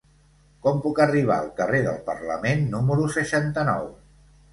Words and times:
Com 0.67 0.77
puc 0.85 1.01
arribar 1.03 1.35
al 1.41 1.51
carrer 1.59 1.81
del 1.87 1.99
Parlament 2.07 2.65
número 2.77 3.05
seixanta-nou? 3.17 3.87